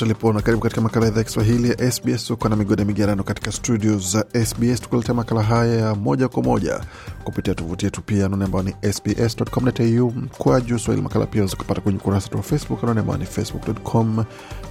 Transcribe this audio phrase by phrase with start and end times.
[0.00, 2.28] Popote ulipo na karibu katika makala idhaa Kiswahili ya SBS.
[2.28, 6.80] huko na migode migerano katika studio za SBS tukuletea makala haya ya moja kwa moja
[7.24, 11.02] kupitia tovuti yetu pia anwani ambao ni sbs.com.au mkwaju swahili.
[11.02, 14.24] Makala pia unaweza kupata kwenye ukurasa wa Facebook anwani ambao ni facebook.com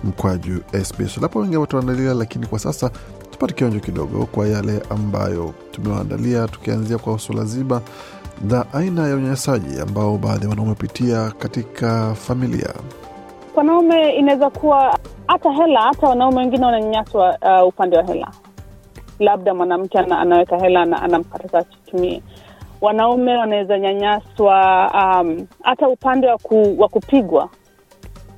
[0.03, 1.17] mkwaju SBS.
[1.17, 2.91] Lapo wengi watuandalia, lakini kwa sasa
[3.31, 7.81] tupate kionjo kidogo kwa yale ambayo tumewaandalia, tukianzia kwa suala zima
[8.49, 12.73] la aina ya unyanyasaji ambao baadhi ya wanaume pitia katika familia.
[13.59, 18.27] Wanaume inaweza kuwa hata hela, hata wanaume wengine wananyanyaswa uh, upande wa hela.
[19.19, 22.23] Labda mwanamke ana, anaweka hela na anamkataza asitumie.
[22.81, 27.49] Wanaume wanaweza nyanyaswa um, hata upande wa, ku, wa kupigwa.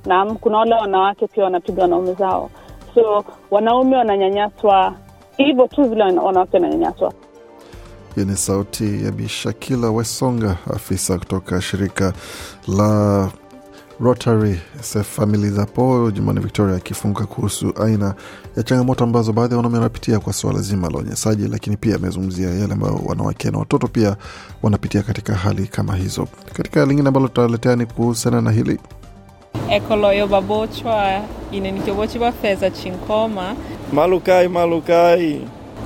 [0.06, 2.50] Naam, kuna wale wanawake pia wanapiga wanaume zao,
[2.94, 4.94] so wanaume wananyanyaswa
[5.36, 7.12] hivyo tu vile wanawake wananyanyaswa.
[8.14, 12.12] Hii ni sauti ya Bi Shakila Wesonga, afisa kutoka shirika
[12.68, 13.28] la
[14.02, 14.58] Rotary
[15.02, 18.14] Family zapo jumbani Victoria, akifunguka kuhusu aina
[18.56, 22.50] ya changamoto ambazo baadhi ya wanaume wanapitia kwa suala zima la unyanyasaji, lakini pia amezungumzia
[22.50, 24.16] yale ambayo wanawake na watoto pia
[24.62, 26.28] wanapitia katika hali kama hizo.
[26.52, 28.78] Katika lingine ambalo tutaletea ni kuhusiana na hili.
[29.70, 31.20] Ekoloyo babochwa
[31.52, 33.54] inenikyobochi feza chinkoma.
[33.92, 35.40] Malukai malukai.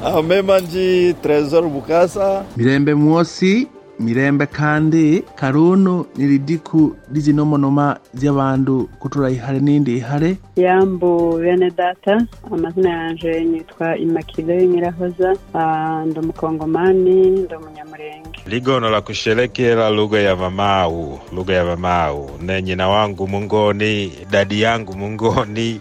[0.05, 2.45] Amemanji tresor bukasa.
[2.57, 3.69] Mirembe mwosi
[4.01, 10.37] mirembe kandi karunu niridiku rizinomonoma ry'abantu kutura ihare n'indi ihare.
[10.57, 15.37] Yambu bene data amazina yanje nitwa imakide nyirahoza
[16.07, 22.89] ndo mukongomani ndo munyamurenge ligono la kusherekera lugha ya vamau lugha ya vamau ne nyina
[22.89, 25.81] wangu mungoni dadi yangu mungoni.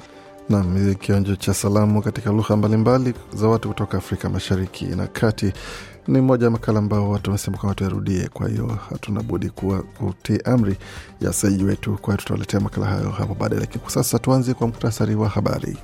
[0.50, 5.53] Nam kionjo cha salamu katika lugha mbalimbali za watu kutoka Afrika Mashariki na Kati
[6.08, 8.28] ni moja ya makala ambao watu wamesema kwamba tuyarudie.
[8.34, 10.78] Kwa hiyo hatuna budi kuwa kutii amri
[11.22, 11.94] ya saiji wetu.
[12.02, 15.78] Kwa hiyo tutawaletea makala hayo hapo baadaye, lakini kwa sasa tuanze kwa muktasari wa habari.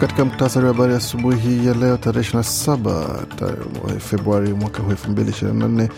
[0.00, 5.88] Katika muktasari wa habari asubuhi ya leo tarehe 27 Februari mwaka huu 2024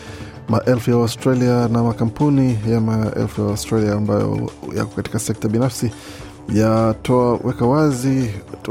[0.48, 5.90] maelfu ya Australia na makampuni ya maelfu ya Australia ambayo yako katika sekta binafsi
[6.54, 8.30] yatoa weka wazi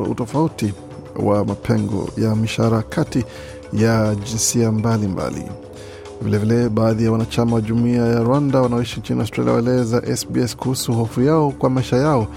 [0.10, 0.74] utofauti
[1.16, 3.26] wa mapengo ya mishahara kati
[3.74, 5.44] ya jinsia mbalimbali.
[6.22, 11.22] Vilevile, baadhi ya wanachama wa jumuiya ya Rwanda wanaoishi nchini Australia waeleza SBS kuhusu hofu
[11.22, 12.28] yao kwa maisha yao,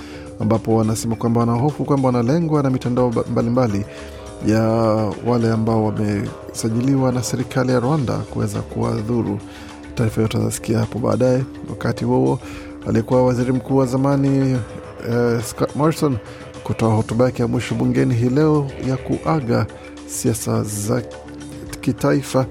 [0.41, 3.85] ambapo wanasema kwamba wanahofu kwamba wanalengwa na mitandao mbalimbali
[4.47, 4.63] ya
[5.27, 9.39] wale ambao wamesajiliwa na serikali ya Rwanda kuweza kuwadhuru.
[9.95, 11.45] Taarifa hiyo tutasikia hapo baadaye.
[11.71, 12.39] Wakati huo
[12.89, 16.17] aliyekuwa waziri mkuu wa zamani uh, Scott Morrison
[16.65, 19.67] kutoa hotuba yake ya mwisho bungeni hii leo ya kuaga
[20.07, 21.03] siasa za
[21.81, 22.47] kitaifa,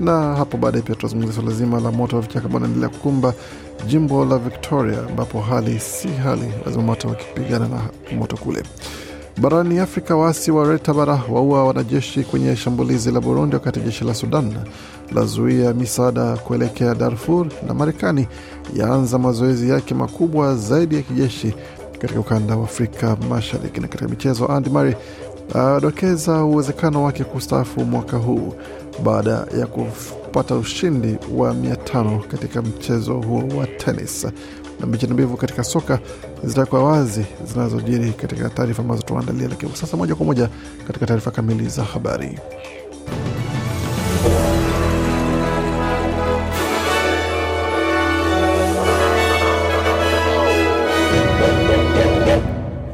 [0.00, 3.34] na hapo baadaye pia tutazungumzia suala zima la moto wa vichaka ambao anaendelea kukumba
[3.86, 7.80] jimbo la Victoria, ambapo hali si hali, wazimamoto wakipigana na
[8.16, 8.62] moto kule.
[9.40, 14.52] Barani Afrika, waasi wa Retabara waua wanajeshi kwenye shambulizi la Burundi, wakati jeshi la Sudan
[15.14, 18.28] lazuia misaada kuelekea Darfur, na Marekani
[18.76, 21.54] yaanza mazoezi yake makubwa zaidi ya kijeshi
[21.98, 23.80] katika ukanda wa Afrika Mashariki.
[23.80, 24.94] Na katika michezo, Andy Murray
[25.54, 28.54] adokeza uwezekano wake kustaafu mwaka huu
[29.04, 34.26] baada ya kupata ushindi wa mia tano katika mchezo huo wa tenis
[34.80, 35.98] na mechi mbivu katika soka
[36.44, 39.48] zitakuwa wazi zinazojiri katika taarifa ambazo tumeandalia.
[39.48, 40.48] Lakini sasa moja kwa moja
[40.86, 42.38] katika taarifa kamili za habari.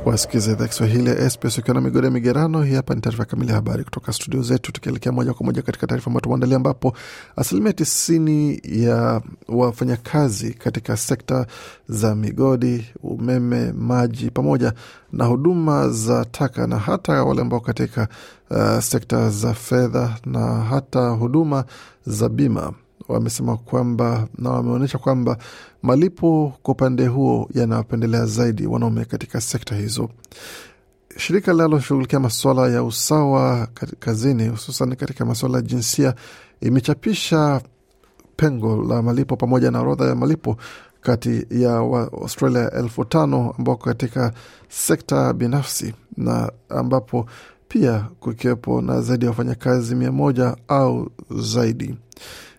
[0.07, 2.63] Wasikiza idhaa Kiswahili ya SBS ukiwa na migode migerano.
[2.63, 5.87] Hii hapa ni taarifa kamili ya habari kutoka studio zetu, tukielekea moja kwa moja katika
[5.87, 6.97] taarifa ambayo tumeandalia, ambapo
[7.37, 11.47] asilimia tisini ya wafanyakazi katika sekta
[11.89, 14.73] za migodi, umeme, maji pamoja
[15.13, 18.09] na huduma za taka na hata wale ambao katika
[18.51, 21.65] uh, sekta za fedha na hata huduma
[22.07, 22.73] za bima
[23.09, 25.39] wamesema kwamba na wameonyesha kwamba
[25.83, 30.09] malipo kwa upande huo yanawapendelea zaidi wanaume katika sekta hizo.
[31.17, 33.69] Shirika linaloshughulikia masuala ya usawa
[33.99, 36.15] kazini, hususan katika masuala ya jinsia,
[36.61, 37.61] imechapisha
[38.37, 40.57] pengo la malipo pamoja na orodha ya malipo
[41.01, 44.33] kati ya Waaustralia elfu tano ambao katika
[44.69, 47.27] sekta binafsi na ambapo
[47.69, 51.95] pia kukiwepo na zaidi ya wafanyakazi mia moja au zaidi.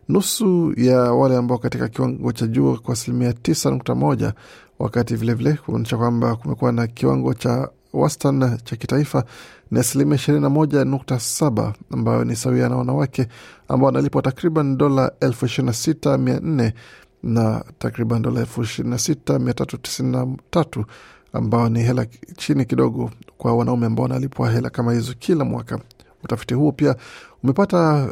[0.10, 4.34] Nusu ya wale ambao katika kiwango cha juu kwa asilimia tisa nukta moja
[4.80, 9.24] wakati vilevile kuonyesha kwamba kumekuwa na kiwango cha wastani cha kitaifa
[9.72, 13.28] ni asilimia ishirini na moja nukta saba ambayo ni sawia na wanawake
[13.68, 19.40] ambao wanalipwa takriban dola elfu ishirini na sita mia takriban dola elfu ishirini na sita
[19.40, 20.86] mia tatu tisini na tatu
[21.34, 22.06] ambao ni hela
[22.38, 25.80] chini kidogo kwa wanaume ambao wanalipwa hela kama hizo kila mwaka.
[26.24, 26.96] Utafiti huo pia
[27.44, 28.10] umepata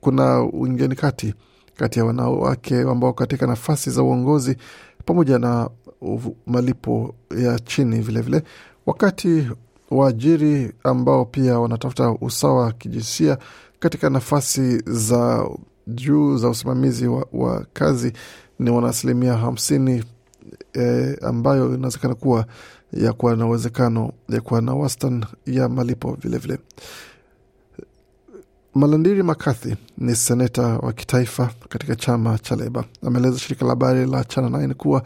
[0.00, 1.34] kuna uingeni kati
[1.76, 4.56] kati ya wanawake ambao katika nafasi za uongozi
[5.04, 5.70] pamoja na
[6.46, 8.42] malipo ya chini vilevile vile.
[8.86, 9.48] Wakati
[9.90, 13.38] waajiri ambao pia wanatafuta usawa wa kijinsia
[13.78, 15.48] katika nafasi za
[15.86, 18.12] juu za usimamizi wa, wa kazi
[18.58, 20.04] ni wana asilimia hamsini
[20.74, 22.46] e, ambayo inawezekana kuwa
[22.92, 26.66] ya kuwa na uwezekano ya kuwa na wastani ya malipo vilevile vile.
[28.74, 32.84] Malandiri Makathi ni seneta wa kitaifa katika chama cha Leba.
[33.06, 35.02] Ameeleza shirika la habari la Channel 9 kuwa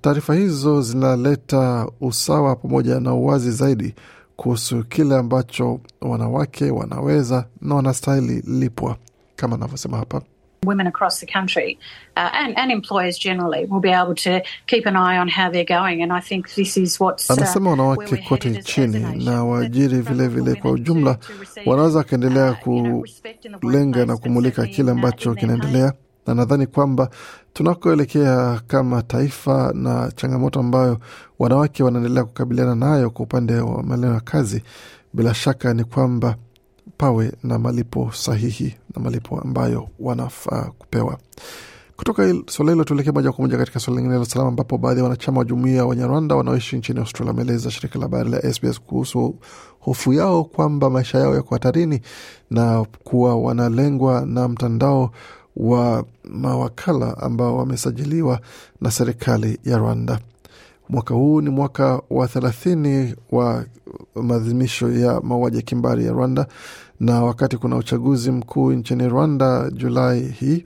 [0.00, 3.94] taarifa hizo zinaleta usawa pamoja na uwazi zaidi
[4.36, 8.96] kuhusu kile ambacho wanawake wanaweza na wanastahili lipwa,
[9.36, 10.22] kama anavyosema hapa.
[10.64, 11.78] Women across the country
[12.16, 15.64] uh, and, and employers generally will be able to keep an eye on how they're
[15.64, 16.02] going.
[16.02, 20.70] And I think this is what's, uh, Anasema wanawake kote nchini na waajiri vilevile kwa
[20.70, 21.18] ujumla
[21.66, 22.56] wanaweza wakaendelea
[23.60, 25.92] kulenga na kumulika kile ambacho kinaendelea,
[26.26, 27.10] na nadhani kwamba
[27.52, 30.98] tunakoelekea kama taifa na changamoto ambayo
[31.38, 34.62] wanawake wanaendelea kukabiliana nayo kwa upande wa maeneo ya kazi,
[35.12, 36.36] bila shaka ni kwamba
[36.96, 41.18] pawe na malipo sahihi na malipo ambayo wanafaa kupewa.
[41.96, 45.04] Kutoka suala hilo tuelekee moja kwa moja katika suala lingine la usalama, ambapo baadhi ya
[45.04, 49.34] wanachama wa jumuia wa Nyarwanda wanaoishi nchini Australia wameeleza shirika la habari la SBS kuhusu
[49.80, 52.00] hofu yao kwamba maisha yao yako hatarini
[52.50, 55.10] na kuwa wanalengwa na mtandao
[55.56, 58.40] wa mawakala ambao wamesajiliwa
[58.80, 60.18] na serikali ya Rwanda.
[60.88, 63.64] Mwaka huu ni mwaka wa thelathini wa
[64.14, 66.46] maadhimisho ya mauaji ya kimbari ya Rwanda,
[67.00, 70.64] na wakati kuna uchaguzi mkuu nchini Rwanda Julai hii,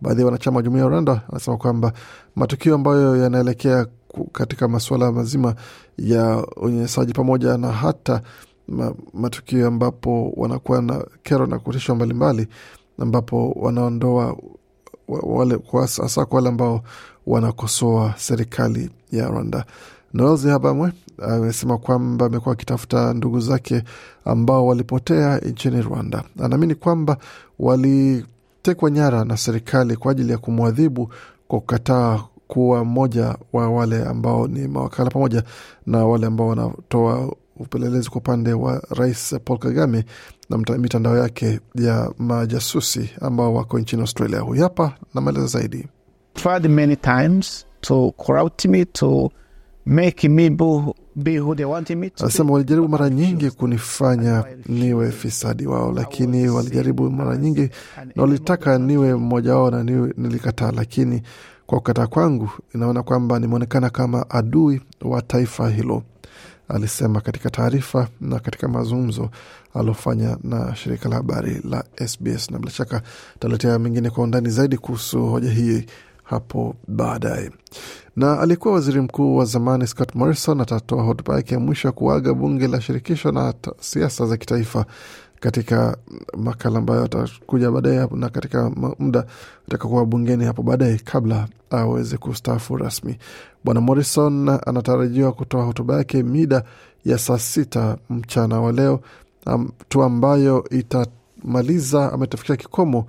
[0.00, 1.92] baadhi ya wanachama wa jumuia ya Rwanda wanasema kwamba
[2.36, 3.86] matukio ambayo yanaelekea
[4.32, 5.54] katika masuala mazima
[5.98, 8.22] ya unyanyasaji pamoja na hata
[9.14, 12.48] matukio ambapo wanakuwa na kero na kutishwa mbalimbali,
[12.98, 14.36] ambapo wanaondoa
[15.72, 16.82] hasa kwa wale ambao
[17.26, 19.64] wanakosoa serikali ya Rwanda.
[20.14, 20.92] Noel Zihabamwe
[21.22, 23.82] amesema kwamba amekuwa akitafuta ndugu zake
[24.24, 26.24] ambao walipotea nchini Rwanda.
[26.42, 27.16] Anaamini kwamba
[27.58, 31.06] walitekwa nyara na serikali kwa ajili ya kumwadhibu
[31.48, 35.42] kwa kukataa kuwa mmoja wa wale ambao ni mawakala pamoja
[35.86, 40.04] na wale ambao wanatoa upelelezi kwa upande wa Rais Paul Kagame
[40.50, 44.40] na mitandao yake ya majasusi ambao wako nchini Australia.
[44.40, 45.88] Huyu hapa na maelezo zaidi.
[46.36, 49.30] Tried many times to corrupt me to
[49.84, 55.66] make me be who they wanted me to Anasema walijaribu mara nyingi kunifanya niwe fisadi
[55.66, 57.68] wao, lakini walijaribu mara nyingi
[58.16, 60.72] na walitaka niwe mmoja wao na niwe, nilikataa.
[60.72, 61.22] Lakini
[61.66, 66.02] kwa kukataa kwangu, inaona kwamba nimeonekana kama adui wa taifa hilo,
[66.68, 69.30] alisema katika taarifa na katika mazungumzo
[69.74, 73.02] aliofanya na shirika la habari la SBS, na bila shaka
[73.38, 75.86] taletea mengine kwa undani zaidi kuhusu hoja hii
[76.26, 77.50] hapo baadaye.
[78.16, 82.34] Na alikuwa waziri mkuu wa zamani Scott Morrison atatoa hotuba yake ya mwisho ya kuaga
[82.34, 84.86] bunge la shirikisho na siasa za kitaifa
[85.40, 85.96] katika
[86.36, 89.24] makala ambayo atakuja baadaye na katika muda
[89.68, 93.18] atakakuwa bungeni hapo baadaye kabla aweze kustaafu rasmi.
[93.64, 96.62] Bwana Morrison anatarajiwa kutoa hotuba yake mida
[97.04, 99.00] ya saa sita mchana wa leo,
[99.44, 103.06] hatua ambayo itamaliza ametafikia kikomo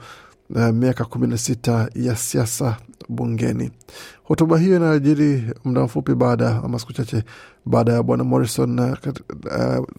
[0.55, 2.77] uh, miaka kumi na sita ya siasa
[3.09, 3.71] bungeni.
[4.23, 7.23] Hotuba hiyo inajiri muda mfupi baada ama siku chache
[7.65, 8.93] baada ya bwana Morrison uh,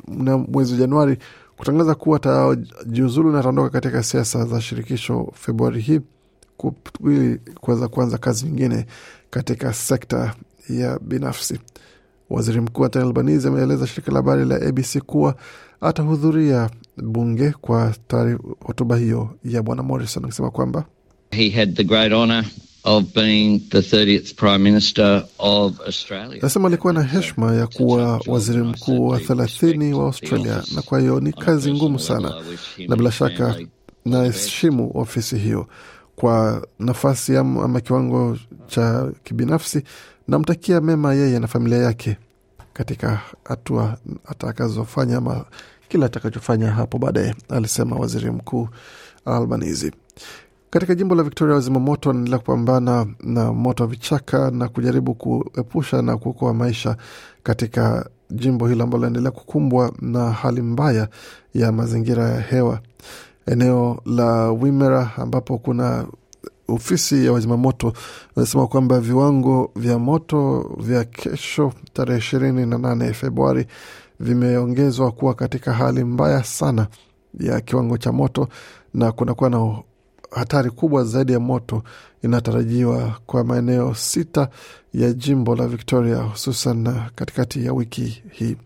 [0.08, 1.18] uh, mwezi Januari
[1.56, 6.00] kutangaza kuwa atajiuzulu na ataondoka katika siasa za shirikisho Februari hii
[7.04, 8.86] ili kuweza kuanza kazi nyingine
[9.30, 10.34] katika sekta
[10.68, 11.60] ya binafsi.
[12.30, 15.34] Waziri Mkuu Anthony Albanese ameeleza shirika la habari la ABC kuwa
[15.80, 16.70] atahudhuria
[17.02, 17.94] bunge kwa
[18.64, 20.84] hotuba hiyo ya bwana Morrison akisema kwamba
[21.30, 22.44] He had the great honor
[22.84, 26.38] of being the 30th Prime Minister of Australia.
[26.42, 31.20] Nasema alikuwa na heshima ya kuwa waziri mkuu wa thelathini wa Australia, na kwa hiyo
[31.20, 32.34] ni kazi ngumu sana,
[32.88, 33.56] na bila shaka
[34.04, 35.66] naheshimu ofisi hiyo
[36.16, 39.82] kwa nafasi ama, ama kiwango cha kibinafsi.
[40.28, 42.16] Namtakia mema yeye na familia yake
[42.72, 45.44] katika hatua atakazofanya ama
[45.88, 48.68] kile atakachofanya hapo baadaye, alisema waziri mkuu
[49.25, 49.92] Albanese.
[50.71, 56.16] Katika jimbo la Victoria, wazimamoto wanaendelea kupambana na moto wa vichaka na kujaribu kuepusha na
[56.16, 56.97] kuokoa maisha
[57.42, 61.09] katika jimbo hilo ambalo linaendelea kukumbwa na hali mbaya
[61.54, 62.80] ya mazingira ya hewa.
[63.47, 66.07] Eneo la Wimmera ambapo kuna
[66.68, 67.92] ofisi ya wazimamoto
[68.37, 73.66] wanasema kwamba viwango vya moto vya kesho tarehe ishirini na nane Februari
[74.20, 76.87] vimeongezwa kuwa katika hali mbaya sana
[77.40, 78.48] ya kiwango cha moto
[78.94, 79.76] na kunakuwa na
[80.30, 81.82] hatari kubwa zaidi ya moto
[82.22, 84.48] inatarajiwa kwa maeneo sita
[84.94, 88.56] ya jimbo la Victoria, hususan katikati ya wiki hii.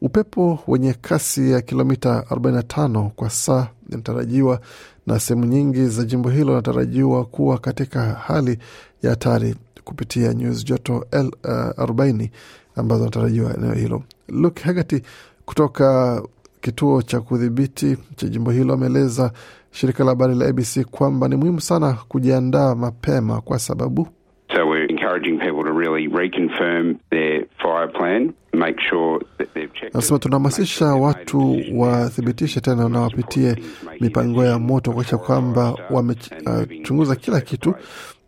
[0.00, 4.60] Upepo wenye kasi ya kilomita 45 kwa saa inatarajiwa
[5.06, 8.58] na sehemu nyingi za jimbo hilo inatarajiwa kuwa katika hali
[9.02, 12.30] ya hatari kupitia nyuzi joto L, uh, 40
[12.76, 14.02] ambazo inatarajiwa eneo hilo.
[14.28, 15.02] Luke Hagati
[15.44, 16.22] kutoka
[16.60, 19.32] kituo cha kudhibiti cha jimbo hilo ameeleza
[19.70, 24.08] shirika la habari la ABC kwamba ni muhimu sana kujiandaa mapema kwa sababu
[24.54, 29.94] So we're encouraging people to really reconfirm their fire plan, make sure that they've checked.
[29.94, 33.56] Nasema tunahamasisha watu wathibitishe tena na wapitie
[34.00, 37.74] mipango ya moto kuakisha kwamba wamechunguza uh, kila kitu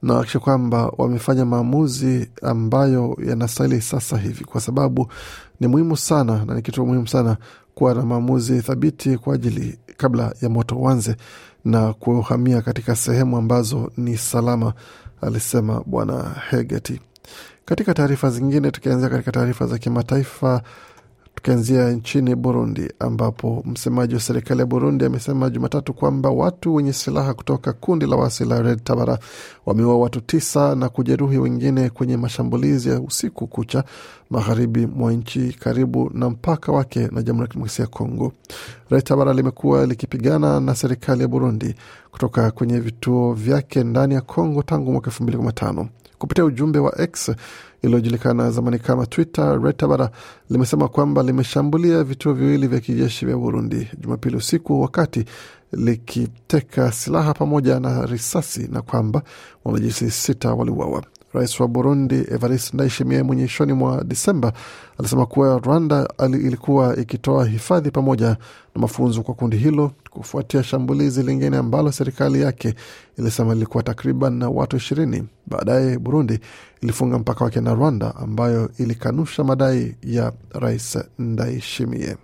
[0.03, 5.13] na wakisha kwamba wamefanya maamuzi ambayo yanastahili sasa hivi, kwa sababu
[5.61, 7.37] ni muhimu sana na ni kitu muhimu sana
[7.75, 11.17] kuwa na maamuzi thabiti kwa ajili kabla ya moto uanze
[11.65, 14.73] na kuhamia katika sehemu ambazo ni salama,
[15.21, 17.01] alisema Bwana Hegeti.
[17.65, 20.63] Katika taarifa zingine, tukianzia katika taarifa za kimataifa,
[21.43, 27.35] tukianzia nchini Burundi ambapo msemaji wa serikali ya Burundi amesema Jumatatu kwamba watu wenye silaha
[27.35, 29.19] kutoka kundi la wasi la Red Tabara
[29.67, 33.85] wameua watu tisa na kujeruhi wengine kwenye mashambulizi ya usiku kucha
[34.31, 38.33] magharibi mwa nchi karibu na mpaka wake na Jamhuri ya Kidemokrasia ya Kongo.
[38.91, 41.75] Red Tabara limekuwa likipigana na serikali ya Burundi
[42.11, 45.89] kutoka kwenye vituo vyake ndani ya Kongo tangu mwaka elfu mbili kumi na tano.
[46.21, 47.31] Kupitia ujumbe wa X
[47.83, 50.11] iliyojulikana zamani kama Twitter, Retabara
[50.51, 55.25] limesema kwamba limeshambulia vituo viwili vya kijeshi vya Burundi Jumapili usiku wakati
[55.73, 59.23] likiteka silaha pamoja na risasi na kwamba
[59.65, 61.03] wanajeshi sita waliuawa.
[61.33, 64.53] Rais wa Burundi Evariste Ndayishimiye mwishoni mwa Disemba
[64.99, 68.29] alisema kuwa Rwanda ilikuwa ikitoa hifadhi pamoja
[68.75, 72.75] na mafunzo kwa kundi hilo kufuatia shambulizi lingine ambalo serikali yake
[73.19, 75.25] ilisema lilikuwa takriban na watu ishirini.
[75.47, 76.39] Baadaye Burundi
[76.81, 82.17] ilifunga mpaka wake na Rwanda ambayo ilikanusha madai ya Rais Ndayishimiye.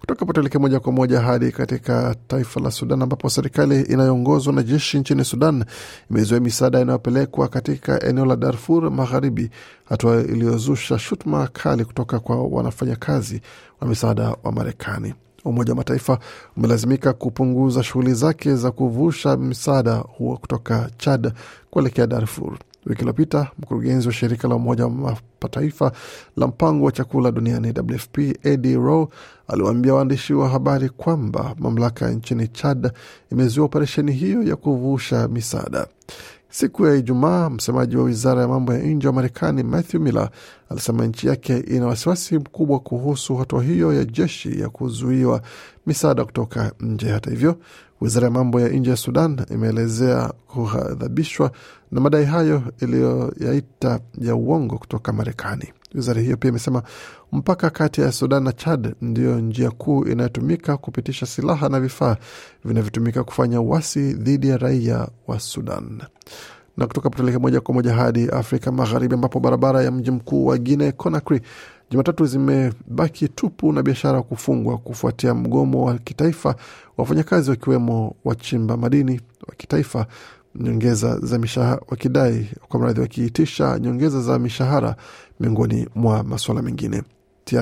[0.00, 4.62] Kutoka hapo tuelekee moja kwa moja hadi katika taifa la Sudan ambapo serikali inayoongozwa na
[4.62, 5.64] jeshi nchini Sudan
[6.10, 9.50] imezuia misaada inayopelekwa katika eneo la Darfur Magharibi,
[9.88, 13.40] hatua iliyozusha shutuma kali kutoka kwa wanafanyakazi
[13.80, 15.14] wa misaada wa Marekani.
[15.44, 16.18] Umoja wa Mataifa
[16.56, 21.32] umelazimika kupunguza shughuli zake za kuvusha msaada huo kutoka Chad
[21.70, 22.58] kuelekea Darfur.
[22.88, 25.92] Wiki iliyopita mkurugenzi wa shirika la Umoja wa Mataifa
[26.36, 29.08] la mpango wa chakula duniani WFP Eddie Rowe
[29.48, 32.92] aliwaambia waandishi wa habari kwamba mamlaka nchini Chad
[33.32, 35.86] imezuia operesheni hiyo ya kuvusha misaada.
[36.50, 40.30] Siku ya Ijumaa, msemaji wa wizara ya mambo ya nje wa Marekani Matthew Miller
[40.70, 45.42] alisema nchi yake ina wasiwasi mkubwa kuhusu hatua hiyo ya jeshi ya kuzuiwa
[45.86, 47.08] misaada kutoka nje.
[47.10, 47.56] Hata hivyo,
[48.00, 51.52] wizara ya mambo ya nje ya Sudan imeelezea kughadhabishwa
[51.92, 55.72] na madai hayo iliyoyaita ya uongo kutoka Marekani.
[55.94, 56.82] Wizara hiyo pia imesema
[57.32, 62.16] mpaka kati ya Sudan na Chad ndiyo njia kuu inayotumika kupitisha silaha na vifaa
[62.64, 66.02] vinavyotumika kufanya uasi dhidi ya raia wa Sudan.
[66.76, 70.58] Na kutoka tuelekea moja kwa moja hadi Afrika Magharibi, ambapo barabara ya mji mkuu wa
[70.58, 71.40] Guinea Conakry
[71.90, 76.54] Jumatatu zimebaki tupu na biashara kufungwa kufuatia mgomo wa kitaifa
[76.96, 80.06] wafanyakazi wakiwemo wachimba madini wa kitaifa
[80.54, 84.96] nyongeza za mishahara wakidai kwa mradhi wakiitisha nyongeza za mishahara
[85.40, 87.02] miongoni mwa masuala mengine.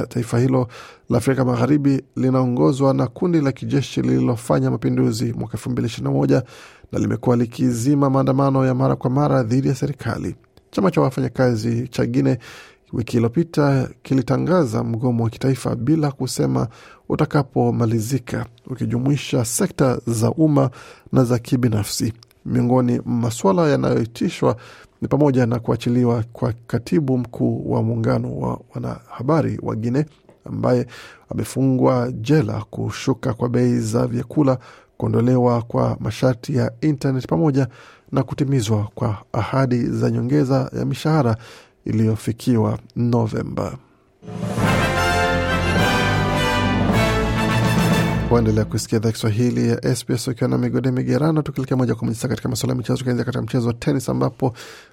[0.08, 0.68] Taifa hilo
[1.10, 6.18] la Afrika Magharibi linaongozwa na kundi la kijeshi lililofanya mapinduzi mwaka elfu mbili ishirini na
[6.18, 6.42] moja
[6.92, 10.36] na limekuwa likizima maandamano ya mara kwa mara dhidi ya serikali.
[10.70, 12.38] Chama cha wafanyakazi cha Guine
[12.92, 16.68] wiki iliyopita kilitangaza mgomo wa kitaifa bila kusema
[17.08, 20.70] utakapomalizika, ukijumuisha sekta za umma
[21.12, 22.12] na za kibinafsi.
[22.46, 24.56] Miongoni mwa masuala yanayoitishwa
[25.02, 30.04] ni pamoja na kuachiliwa kwa katibu mkuu wa muungano wa wanahabari wa Guinea
[30.44, 30.86] ambaye
[31.30, 34.58] amefungwa jela, kushuka kwa bei za vyakula,
[34.96, 37.68] kuondolewa kwa masharti ya internet pamoja
[38.12, 41.36] na kutimizwa kwa ahadi za nyongeza ya mishahara
[41.84, 43.78] iliyofikiwa Novemba.
[48.30, 52.48] Waendelea kusikia idhaa Kiswahili ya SBS ukiwa na migode migerano, tukielekea moja kwa moja katika
[52.48, 54.52] masuala ya michezo, tukianzia katika mchezo wa tenis ambapo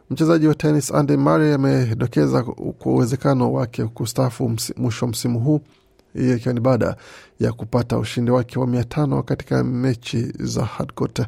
[0.10, 5.62] mchezaji wa tenis Andy Murray amedokeza kwa uwezekano wake kustaafu mwisho wa msimu huu,
[6.14, 6.96] hiyo ikiwa ni baada
[7.40, 11.22] ya kupata ushindi wake wa mia tano katika mechi za hardcourt.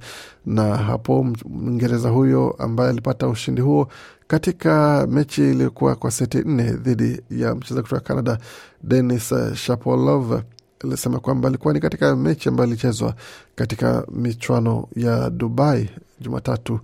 [0.46, 3.88] Na hapo Mwingereza huyo ambaye alipata ushindi huo
[4.28, 8.38] katika mechi iliyokuwa kwa seti nne dhidi ya mchezaji kutoka Canada
[8.84, 10.42] Denis Shapovalov
[10.84, 13.16] alisema kwamba alikuwa ni katika mechi ambayo ilichezwa
[13.56, 15.90] katika michuano ya Dubai
[16.22, 16.80] Jumatatu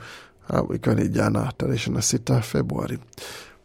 [0.49, 2.99] uh, ikiwa ni jana tarehe ishirini na sita Februari.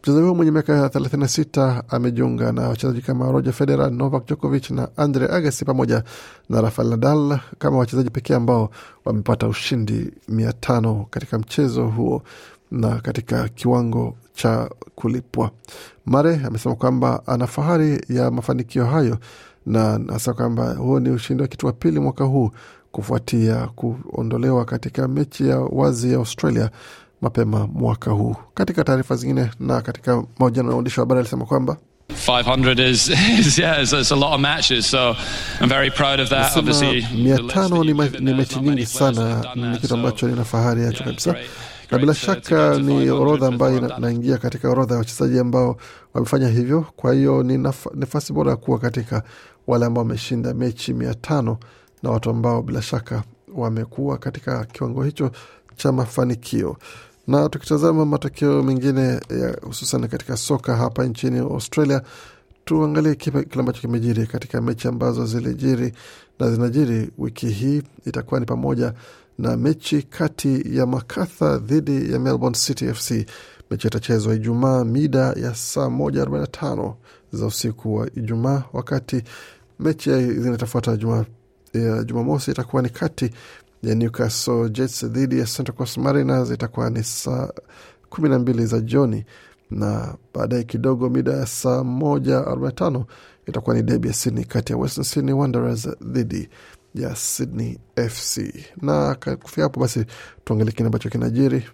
[0.02, 5.26] Mchezaji huyo mwenye miaka 36 amejiunga na wachezaji kama Roger Federer, Novak Djokovic na Andre
[5.28, 6.02] Agassi pamoja
[6.48, 8.70] na Rafael Nadal kama wachezaji pekee ambao
[9.04, 12.22] wamepata ushindi mia tano katika mchezo huo
[12.70, 15.50] na katika kiwango cha kulipwa.
[16.06, 19.18] Mare amesema kwamba ana fahari ya mafanikio hayo
[19.66, 22.50] na hasa kwamba huo ni ushindi wa kitu wa pili mwaka huu
[22.92, 26.70] kufuatia kuondolewa katika mechi ya wazi ya Australia
[27.20, 28.36] mapema mwaka huu.
[28.54, 31.76] Katika taarifa zingine na katika mahojiano na waandishi wa habari alisema kwamba
[32.26, 33.08] 500 is,
[33.40, 34.86] is yeah, it's, it's a lot of matches.
[34.90, 35.16] So
[35.60, 36.56] I'm very proud of that.
[36.56, 41.04] Obviously, mia tano ni, ma, ni mechi nyingi sana, ni kitu ambacho nina fahari yacho
[41.04, 41.34] kabisa
[41.90, 44.06] na bila to shaka ni orodha ambayo before ina- I'm done.
[44.14, 45.76] naingia katika orodha ya wachezaji ambao
[46.14, 46.86] wamefanya hivyo.
[46.96, 47.58] Kwa hiyo ni
[47.94, 49.22] nafasi bora ya kuwa katika
[49.66, 51.58] wale ambao wameshinda mechi mia tano
[52.02, 53.22] na watu ambao bila shaka
[53.54, 55.30] wamekuwa katika kiwango hicho
[55.76, 56.76] cha mafanikio.
[57.26, 59.20] Na tukitazama matokeo mengine
[59.62, 62.02] hususan katika soka hapa nchini Australia,
[62.64, 65.92] tuangalie kile ambacho kimejiri katika mechi ambazo zilijiri
[66.38, 67.82] na zinajiri wiki hii.
[68.06, 68.92] Itakuwa ni pamoja
[69.38, 73.26] na mechi kati ya Makatha dhidi ya Melbourne City FC.
[73.70, 76.96] Mechi itachezwa Ijumaa mida ya saa moja arobaini na tano
[77.32, 79.22] za usiku wa Ijumaa, wakati
[79.80, 80.98] mechi zinatafuata
[81.74, 83.30] ya Jumamosi itakuwa ni kati
[83.82, 87.48] ya Newcastle Jets dhidi ya Central Coast Mariners, itakuwa ni saa
[88.10, 89.24] kumi na mbili za jioni
[89.70, 93.04] na baadaye kidogo mida ya saa moja arobaini na tano
[93.46, 96.48] itakuwa ni debi ya Sydney kati ya Western Sydney Wanderers dhidi
[96.96, 98.52] ya Sydney FC.
[98.82, 100.04] Na kufia hapo basi,
[100.44, 101.64] tuangalie kile ambacho kinajiri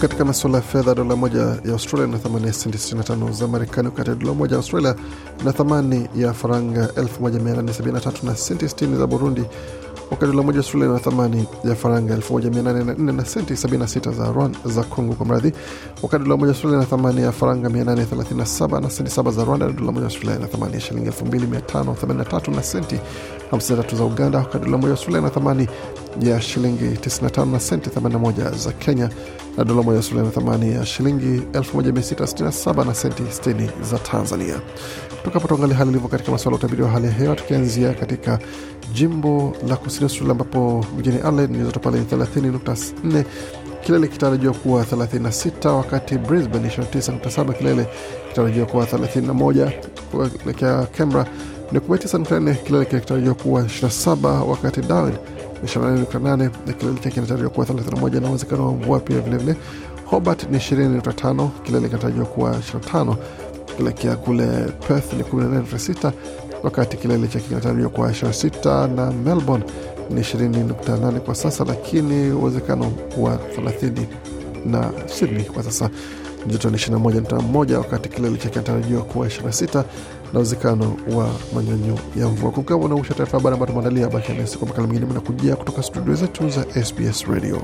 [0.00, 3.88] katika masuala ya fedha, dola moja ya Australia na thamani ya senti 65 za Marekani,
[3.88, 4.94] wakati dola moja ya Australia
[5.44, 9.44] na thamani ya faranga 1873 na senti 60 za Burundi,
[10.10, 14.82] wakati dola moja Australia na thamani ya faranga 1804 na senti 76 za Rwanda, za
[14.84, 15.52] Congo kwa mradhi,
[16.02, 19.72] wakati dola moja Australia na thamani ya faranga 837 na senti 7 za Rwanda, na
[19.72, 22.98] dola moja Australia na thamani ya shilingi 2583 na senti
[23.52, 25.68] 53 za Uganda, wakati dola moja Australia na thamani
[26.20, 29.10] ya shilingi 95 na senti 81 za Kenya,
[29.58, 34.60] na dola moja ya na thamani ya shilingi 1667 na senti 60 za Tanzania.
[35.24, 38.38] Tukapo tuangalia hali ilivyo katika masuala ya utabiri wa hali ya hewa, tukianzia katika
[38.94, 43.24] jimbo la kusini Australia, ambapo mjini Adelaide nyuzi joto pale 30.4
[43.80, 47.86] kilele kitarajiwa kuwa 36, wakati Brisbane 29.7 kilele
[48.28, 49.70] kitarajiwa kuwa 31,
[50.10, 51.26] kuelekea Canberra
[51.72, 55.14] ni 19.4 kilele kitarajiwa kuwa 27, wakati Darwin
[55.64, 59.56] 24.8 na kilele chake kinatarajiwa kuwa 31 na uwezekano wa mvua pia vilevile.
[60.04, 63.14] Hobart ni 20.5 kilele kinatarajiwa kuwa 25
[63.76, 64.46] kuelekea kule
[64.88, 66.12] Perth ni 18.6,
[66.62, 69.64] wakati kilele chake kinatarajiwa kuwa 26 na Melbourne
[70.10, 73.90] ni 20.8 kwa sasa, lakini uwezekano wa 30
[74.66, 75.90] na Sydney kwa sasa
[76.46, 79.84] joto ni 21.1 wakati kilele chake kinatarajiwa kuwa 26
[80.32, 82.50] na uwezekano wa manyunyu ya mvua.
[82.50, 84.08] Kukawa unausha taarifa habari ambayo tumeandalia.
[84.08, 87.62] Baki nasi kwa makala mengine mnakujia kutoka studio zetu za SBS Radio.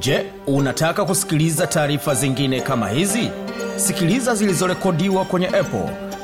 [0.00, 3.30] Je, unataka kusikiliza taarifa zingine kama hizi?
[3.76, 6.07] Sikiliza zilizorekodiwa kwenye Apple,